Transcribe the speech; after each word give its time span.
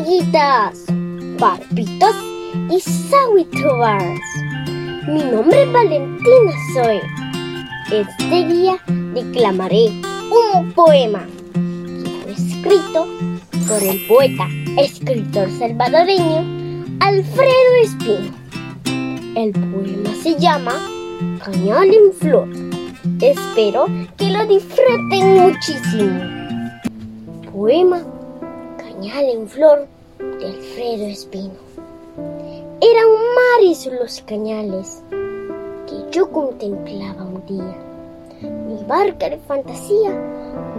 amiguitas, 0.00 0.84
papitos 1.38 2.16
y 2.70 2.80
sawitubers. 2.80 4.20
Mi 5.06 5.22
nombre 5.24 5.62
es 5.62 5.72
Valentina 5.72 6.52
Soy. 6.72 7.00
Este 7.92 8.46
día 8.46 8.78
declamaré 9.12 9.90
un 10.54 10.72
poema 10.72 11.26
que 11.52 12.10
fue 12.22 12.32
escrito 12.32 13.06
por 13.68 13.82
el 13.82 14.06
poeta, 14.06 14.46
escritor 14.78 15.50
salvadoreño 15.58 16.46
Alfredo 17.00 17.74
Espino. 17.82 18.34
El 19.36 19.52
poema 19.52 20.14
se 20.22 20.36
llama 20.38 20.72
Cañal 21.44 21.88
en 21.92 22.12
Flor. 22.14 22.48
Espero 23.20 23.84
que 24.16 24.30
lo 24.30 24.46
disfruten 24.46 25.34
muchísimo. 25.40 26.20
Poema 27.52 28.02
En 29.02 29.48
Flor 29.48 29.86
de 30.18 30.46
Alfredo 30.46 31.06
Espino. 31.06 31.54
Eran 32.82 33.06
mares 33.34 33.86
los 33.86 34.20
cañales 34.26 35.02
que 35.10 36.10
yo 36.10 36.30
contemplaba 36.30 37.24
un 37.24 37.42
día. 37.46 37.76
Mi 38.42 38.84
barca 38.84 39.30
de 39.30 39.38
fantasía 39.38 40.12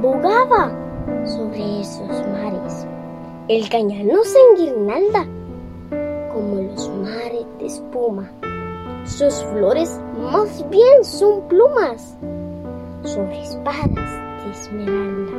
bogaba 0.00 0.72
sobre 1.26 1.80
esos 1.82 2.08
mares. 2.28 2.86
El 3.48 3.68
cañal 3.68 4.06
no 4.06 4.24
se 4.24 4.38
enguirnalda 4.50 5.26
como 6.32 6.62
los 6.62 6.88
mares 6.88 7.44
de 7.58 7.66
espuma. 7.66 8.32
Sus 9.04 9.34
flores 9.52 10.00
más 10.32 10.64
bien 10.70 11.04
son 11.04 11.46
plumas 11.48 12.16
sobre 13.02 13.42
espadas 13.42 13.94
de 14.42 14.50
esmeralda. 14.52 15.32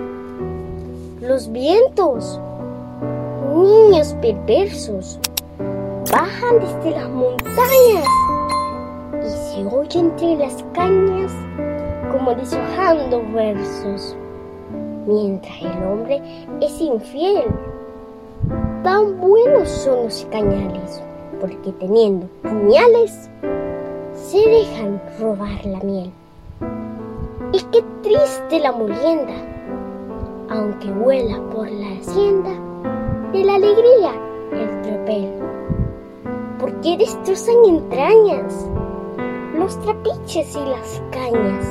Los 1.21 1.51
vientos, 1.51 2.39
niños 3.63 4.15
perversos, 4.21 5.19
bajan 6.11 6.59
desde 6.59 6.91
las 6.91 7.09
montañas 7.09 8.07
y 9.13 9.29
se 9.29 9.65
oye 9.65 9.99
entre 9.99 10.37
las 10.37 10.63
cañas 10.73 11.31
como 12.11 12.35
deshojando 12.35 13.21
versos, 13.33 14.15
mientras 15.07 15.61
el 15.61 15.83
hombre 15.83 16.21
es 16.61 16.79
infiel. 16.79 17.45
Tan 18.83 19.19
buenos 19.19 19.67
son 19.67 20.05
los 20.05 20.27
cañales, 20.31 21.01
porque 21.41 21.71
teniendo 21.73 22.27
puñales, 22.43 23.29
se 24.13 24.37
dejan 24.37 25.01
robar 25.19 25.65
la 25.65 25.79
miel. 25.79 26.11
Y 27.53 27.59
qué 27.71 27.83
triste 28.03 28.59
la 28.59 28.71
molienda, 28.71 29.33
aunque 30.49 30.91
vuela 30.91 31.39
por 31.53 31.69
la 31.69 31.93
hacienda, 31.99 32.51
Porque 36.87 37.03
destrozan 37.03 37.65
entrañas, 37.65 38.53
los 39.53 39.77
trapiches 39.81 40.55
y 40.55 40.59
las 40.59 41.01
cañas 41.11 41.65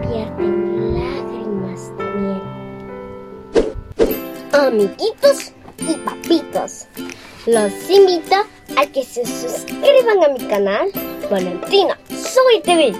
pierden 0.00 0.94
lágrimas 0.94 1.92
de 1.98 2.04
miel. 2.14 2.42
Amiguitos 4.52 5.52
y 5.80 5.94
papitos, 5.98 6.86
los 7.44 7.90
invito 7.90 8.36
a 8.76 8.86
que 8.86 9.04
se 9.04 9.26
suscriban 9.26 10.24
a 10.24 10.28
mi 10.28 10.48
canal 10.48 10.90
Valentina 11.30 11.98
Soy 12.08 12.62
TV, 12.62 12.94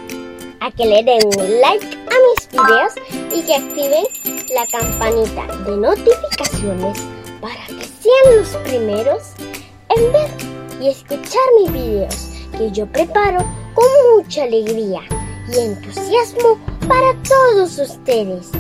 a 0.60 0.70
que 0.70 0.84
le 0.84 1.02
den 1.02 1.24
un 1.38 1.60
like 1.62 1.86
a 1.86 2.16
mis 2.28 2.48
videos 2.50 2.92
y 3.32 3.42
que 3.42 3.54
activen 3.54 4.04
la 4.54 4.66
campanita 4.66 5.46
de 5.64 5.76
notificaciones 5.78 6.98
para 7.40 7.66
que 7.68 7.86
sean 8.02 8.36
los 8.36 8.48
primeros 8.68 9.32
en 9.88 10.12
ver 10.12 10.51
y 10.82 10.88
escuchar 10.88 11.42
mis 11.60 11.72
videos 11.72 12.28
que 12.58 12.70
yo 12.72 12.86
preparo 12.86 13.38
con 13.74 13.86
mucha 14.16 14.42
alegría 14.42 15.00
y 15.48 15.58
entusiasmo 15.58 16.58
para 16.88 17.14
todos 17.22 17.78
ustedes. 17.78 18.50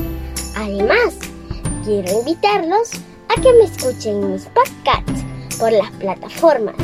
Además, 0.56 1.18
quiero 1.84 2.20
invitarlos 2.20 2.92
a 3.28 3.40
que 3.40 3.52
me 3.54 3.64
escuchen 3.64 4.32
mis 4.32 4.46
podcasts 4.46 5.24
por 5.58 5.72
las 5.72 5.90
plataformas 5.92 6.76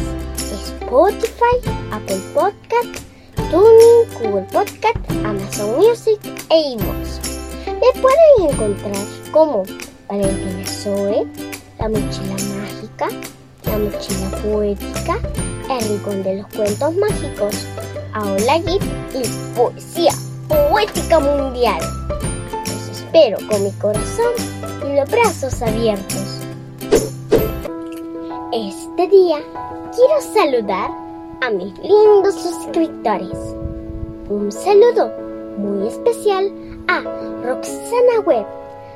Spotify, 0.89 1.61
Apple 1.93 2.21
Podcast, 2.33 3.05
Tuning, 3.51 4.09
Google 4.21 4.47
Podcast, 4.51 4.99
Amazon 5.25 5.77
Music 5.77 6.19
e 6.51 6.73
iVoox. 6.73 7.21
Me 7.67 8.01
pueden 8.01 8.51
encontrar 8.51 9.07
como 9.31 9.65
Valentina 10.09 10.67
Zoe, 10.67 11.27
La 11.79 11.89
Mochila 11.91 12.37
Mágica, 12.57 13.09
La 13.79 13.85
Mochila 13.85 14.31
Poética, 14.43 15.19
El 15.71 15.89
Rincón 15.89 16.23
de 16.25 16.37
los 16.39 16.47
Cuentos 16.49 16.97
Mágicos, 16.97 17.67
Aula 18.13 18.55
Gip 18.55 18.83
y 19.15 19.57
Poesía 19.57 20.13
Poética 20.49 21.21
Mundial. 21.21 21.81
Los 22.67 22.99
espero 22.99 23.39
con 23.49 23.63
mi 23.63 23.71
corazón 23.73 24.33
y 24.85 24.97
los 24.97 25.09
brazos 25.09 25.63
abiertos. 25.63 26.41
Este 28.53 29.09
día 29.09 29.39
quiero 29.95 30.21
saludar 30.35 30.91
a 31.41 31.51
mis 31.51 31.73
lindos 31.79 32.35
suscriptores. 32.35 33.39
Un 34.29 34.51
saludo 34.51 35.13
muy 35.57 35.87
especial 35.87 36.51
a 36.89 37.03
Roxana 37.45 38.21
Webb, 38.27 38.47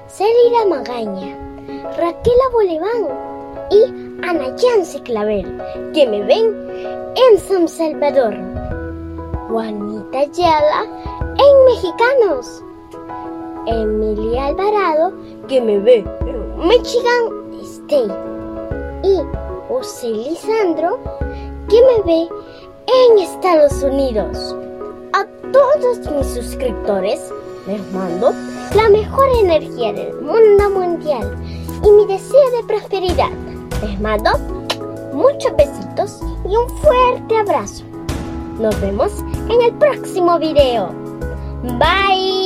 Celira 0.09 0.67
Magaña, 0.69 1.37
Raquel 1.97 2.35
Boliván 2.53 3.32
y 3.73 3.85
Ana 4.23 4.55
Yance 4.57 5.03
Clavel, 5.03 5.47
que 5.95 6.07
me 6.07 6.23
ven 6.23 6.55
en 7.17 7.39
San 7.39 7.67
Salvador. 7.67 8.35
Juanita 9.49 10.19
Ayala 10.19 10.85
en 11.39 11.65
Mexicanos. 11.65 12.63
Emilia 13.67 14.47
Alvarado, 14.47 15.13
que 15.49 15.61
me 15.61 15.79
ve 15.79 16.05
en 16.21 16.69
Michigan 16.69 17.53
State. 17.63 18.15
Y 19.05 19.21
José 19.69 20.09
Lisandro, 20.09 20.99
que 21.69 21.81
me 21.83 22.03
ve 22.05 22.29
en 22.87 23.19
Estados 23.19 23.83
Unidos. 23.83 24.55
A 25.15 25.25
todos 25.53 26.11
mis 26.11 26.27
suscriptores 26.27 27.33
les 27.67 27.93
mando 27.93 28.33
la 28.75 28.89
mejor 28.91 29.29
energía 29.41 29.93
del 29.93 30.21
mundo 30.21 30.71
mundial 30.71 31.37
y 31.85 31.91
mi 31.91 32.07
deseo 32.07 32.51
de 32.51 32.67
prosperidad. 32.67 33.52
Les 33.83 34.01
mando 34.01 34.31
muchos 35.13 35.55
besitos 35.57 36.21
y 36.45 36.57
un 36.57 36.69
fuerte 36.79 37.37
abrazo. 37.37 37.85
Nos 38.61 38.81
vemos 38.81 39.13
en 39.49 39.63
el 39.63 39.73
próximo 39.75 40.39
video. 40.39 40.91
Bye. 41.79 42.42